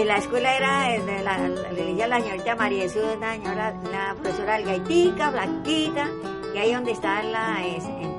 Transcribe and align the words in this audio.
Pues 0.00 0.08
la 0.08 0.16
escuela 0.16 0.56
era 0.56 1.04
de 1.04 1.22
la, 1.22 1.36
le 1.72 2.06
la 2.08 2.20
señorita 2.22 2.56
María 2.56 2.84
Jesús, 2.84 3.04
una 3.18 3.34
señora, 3.34 3.74
una 3.86 4.14
profesora 4.14 4.54
algaitica, 4.54 5.30
blanquita, 5.30 6.08
que 6.54 6.58
ahí 6.58 6.72
donde 6.72 6.92
está 6.92 7.22
la, 7.22 7.62
es, 7.66 7.84
en, 7.84 8.18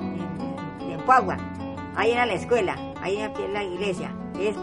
en, 0.00 0.92
en 0.92 1.00
Puagua. 1.02 1.36
Ahí 1.96 2.12
era 2.12 2.24
la 2.24 2.32
escuela, 2.32 2.78
ahí 3.02 3.18
en 3.18 3.52
la 3.52 3.62
iglesia. 3.62 4.10
Es 4.40 4.56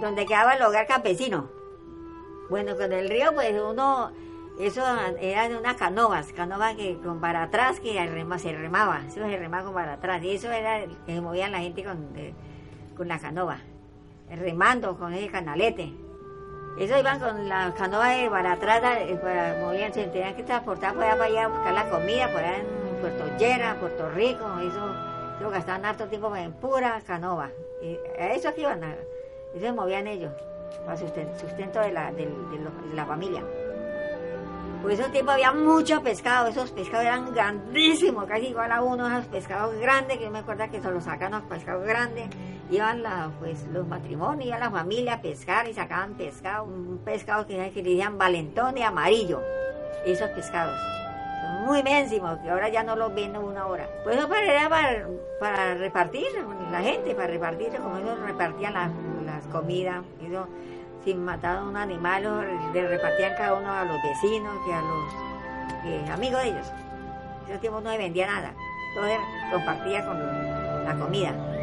donde 0.00 0.26
quedaba 0.26 0.54
el 0.54 0.62
hogar 0.62 0.86
campesino. 0.86 1.50
Bueno, 2.48 2.76
con 2.76 2.92
el 2.92 3.08
río, 3.08 3.34
pues 3.34 3.52
uno, 3.60 4.12
eso 4.60 4.84
era 5.18 5.48
de 5.48 5.56
unas 5.56 5.74
canovas, 5.74 6.32
canovas 6.34 6.76
que 6.76 7.00
con 7.00 7.20
para 7.20 7.42
atrás 7.42 7.80
que 7.80 7.94
se 7.94 8.52
remaba, 8.52 9.00
eso 9.08 9.28
se 9.28 9.36
remaba 9.36 9.64
con 9.64 9.74
para 9.74 9.94
atrás, 9.94 10.22
y 10.22 10.36
eso 10.36 10.52
era 10.52 10.86
que 11.04 11.14
se 11.16 11.20
movían 11.20 11.50
la 11.50 11.58
gente 11.58 11.82
con, 11.82 12.10
con 12.96 13.08
la 13.08 13.18
canova, 13.18 13.58
remando 14.30 14.96
con 14.96 15.12
ese 15.12 15.28
canalete. 15.28 15.92
Eso 16.78 16.98
iban 16.98 17.18
con 17.20 17.48
la 17.48 17.72
canoa 17.74 18.08
de 18.08 18.26
atrás, 18.26 18.82
eh, 18.98 19.58
movían, 19.62 19.94
se 19.94 20.06
tenían 20.08 20.34
que 20.34 20.42
transportar 20.42 20.94
por 20.94 21.04
para 21.04 21.24
allá 21.24 21.44
a 21.44 21.48
buscar 21.48 21.72
la 21.72 21.88
comida, 21.88 22.30
por 22.30 22.40
allá 22.40 22.58
en 22.58 22.66
Puerto 23.00 23.24
Llera, 23.38 23.76
Puerto 23.80 24.10
Rico, 24.10 24.44
eso, 24.60 24.94
eso 25.38 25.50
gastaban 25.50 25.86
harto 25.86 26.06
tiempo 26.06 26.34
en 26.36 26.52
pura 26.52 27.00
canoa. 27.06 27.50
Eso 27.80 28.48
aquí 28.48 28.60
iban 28.60 28.84
a 28.84 28.94
se 29.58 29.72
movían 29.72 30.06
ellos 30.06 30.32
para 30.84 30.96
sustento, 30.96 31.38
sustento 31.38 31.80
de, 31.80 31.92
la, 31.92 32.12
de, 32.12 32.28
la 32.94 33.06
familia. 33.06 33.42
Por 34.82 34.92
esos 34.92 35.10
tiempos 35.10 35.34
había 35.34 35.52
mucho 35.52 36.02
pescado, 36.02 36.48
esos 36.48 36.70
pescados 36.70 37.06
eran 37.06 37.34
grandísimos, 37.34 38.26
casi 38.26 38.48
igual 38.48 38.70
a 38.70 38.82
uno, 38.82 39.08
esos 39.08 39.26
pescados 39.26 39.74
grandes, 39.80 40.18
que 40.18 40.24
yo 40.24 40.30
me 40.30 40.40
acuerdo 40.40 40.70
que 40.70 40.80
solo 40.80 41.00
sacan 41.00 41.32
los 41.32 41.42
pescados 41.44 41.84
grandes, 41.84 42.28
iban 42.70 43.02
pues, 43.38 43.64
los 43.72 43.86
matrimonios, 43.86 44.46
iban 44.46 44.60
la 44.60 44.70
familia 44.70 45.14
a 45.14 45.22
pescar 45.22 45.68
y 45.68 45.74
sacaban 45.74 46.14
pescado, 46.14 46.64
un 46.64 47.00
pescado 47.04 47.46
que, 47.46 47.70
que 47.72 47.82
le 47.82 47.90
decían 47.90 48.18
valentón 48.18 48.76
y 48.78 48.82
amarillo, 48.82 49.42
esos 50.04 50.28
pescados. 50.30 50.76
Son 51.42 51.66
muy 51.66 51.80
inmensos, 51.80 52.38
que 52.42 52.50
ahora 52.50 52.68
ya 52.68 52.82
no 52.82 52.96
los 52.96 53.14
ven 53.14 53.36
una 53.36 53.66
hora. 53.66 53.88
Pues 54.04 54.16
eso 54.16 54.34
era 54.34 54.68
para, 54.68 55.06
para 55.38 55.74
repartir, 55.74 56.26
la 56.70 56.80
gente, 56.80 57.14
para 57.14 57.28
repartir, 57.28 57.70
como 57.76 57.98
ellos 57.98 58.18
repartían 58.20 58.74
las 58.74 58.90
comida, 59.52 60.02
eso, 60.26 60.48
sin 61.04 61.24
matar 61.24 61.58
a 61.58 61.64
un 61.64 61.76
animal, 61.76 62.22
le 62.72 62.88
repartían 62.88 63.34
cada 63.36 63.54
uno 63.54 63.72
a 63.72 63.84
los 63.84 63.96
vecinos 64.02 64.54
y 64.66 64.72
a 64.72 64.80
los 64.80 66.10
amigos 66.10 66.42
de 66.42 66.48
ellos. 66.48 66.72
En 67.44 67.52
ese 67.52 67.58
tiempo 67.60 67.80
no 67.80 67.90
se 67.90 67.98
vendía 67.98 68.26
nada, 68.26 68.52
todo 68.94 69.06
compartía 69.52 70.04
con 70.04 70.18
la 70.84 70.96
comida. 70.98 71.55